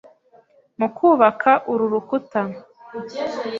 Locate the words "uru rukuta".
1.71-2.41